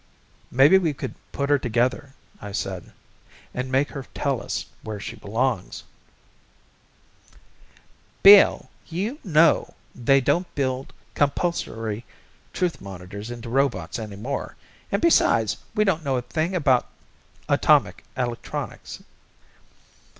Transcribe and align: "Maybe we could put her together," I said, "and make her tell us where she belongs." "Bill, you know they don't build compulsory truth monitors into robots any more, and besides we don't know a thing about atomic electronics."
"Maybe 0.49 0.79
we 0.79 0.95
could 0.95 1.13
put 1.31 1.51
her 1.51 1.59
together," 1.59 2.15
I 2.41 2.53
said, 2.53 2.91
"and 3.53 3.71
make 3.71 3.89
her 3.89 4.07
tell 4.15 4.41
us 4.41 4.65
where 4.81 4.99
she 4.99 5.15
belongs." 5.15 5.83
"Bill, 8.23 8.71
you 8.87 9.19
know 9.23 9.75
they 9.93 10.19
don't 10.19 10.55
build 10.55 10.91
compulsory 11.13 12.03
truth 12.51 12.81
monitors 12.81 13.29
into 13.29 13.47
robots 13.49 13.99
any 13.99 14.15
more, 14.15 14.55
and 14.91 15.03
besides 15.03 15.57
we 15.75 15.83
don't 15.83 16.03
know 16.03 16.17
a 16.17 16.23
thing 16.23 16.55
about 16.55 16.87
atomic 17.47 18.03
electronics." 18.17 19.03